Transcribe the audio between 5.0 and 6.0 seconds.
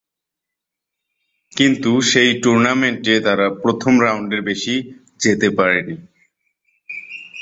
যেতে পারে নি।